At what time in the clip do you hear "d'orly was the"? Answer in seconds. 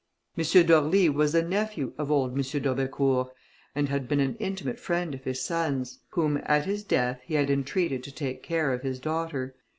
0.65-1.43